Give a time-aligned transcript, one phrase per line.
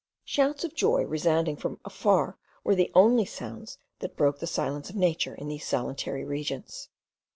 [0.25, 4.95] Shouts of joy resounding from afar were the only sounds that broke the silence of
[4.95, 6.89] nature in these solitary regions.